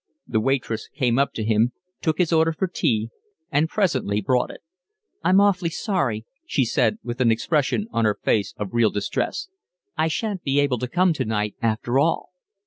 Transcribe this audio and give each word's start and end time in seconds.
The 0.25 0.39
waitress 0.39 0.87
came 0.87 1.19
up 1.19 1.31
to 1.33 1.43
him, 1.43 1.73
took 2.01 2.17
his 2.17 2.33
order 2.33 2.53
for 2.53 2.65
tea, 2.65 3.11
and 3.51 3.69
presently 3.69 4.19
brought 4.19 4.49
it. 4.49 4.61
"I'm 5.23 5.39
awfully 5.39 5.69
sorry," 5.69 6.25
she 6.47 6.65
said, 6.65 6.97
with 7.03 7.21
an 7.21 7.29
expression 7.31 7.85
on 7.91 8.05
her 8.05 8.17
face 8.23 8.55
of 8.57 8.73
real 8.73 8.89
distress. 8.89 9.49
"I 9.95 10.07
shan't 10.07 10.41
be 10.43 10.59
able 10.59 10.79
to 10.79 10.87
come 10.87 11.13
tonight 11.13 11.53
after 11.61 11.99
all." 11.99 12.29